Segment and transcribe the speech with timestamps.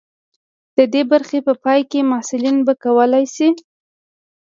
[0.77, 3.49] د دې برخې په پای کې محصلین به وکولی شي.